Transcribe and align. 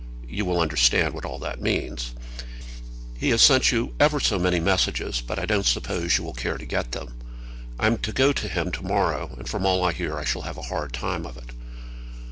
You 0.27 0.45
will 0.45 0.59
understand 0.59 1.13
what 1.13 1.25
all 1.25 1.37
that 1.37 1.61
means. 1.61 2.15
He 3.19 3.29
has 3.29 3.43
sent 3.43 3.71
you 3.71 3.93
ever 3.99 4.19
so 4.19 4.39
many 4.39 4.59
messages, 4.59 5.21
but 5.21 5.37
I 5.37 5.45
don't 5.45 5.63
suppose 5.63 6.17
you 6.17 6.23
will 6.23 6.33
care 6.33 6.57
to 6.57 6.65
get 6.65 6.93
them. 6.93 7.13
I 7.79 7.85
am 7.85 7.99
to 7.99 8.11
go 8.11 8.33
to 8.33 8.47
him 8.47 8.71
to 8.71 8.83
morrow, 8.83 9.35
and 9.37 9.47
from 9.47 9.63
all 9.63 9.83
I 9.83 9.91
hear 9.91 10.17
I 10.17 10.23
shall 10.25 10.41
have 10.41 10.57
a 10.57 10.63
hard 10.73 10.91
time 10.91 11.23
of 11.23 11.37
it. 11.37 11.51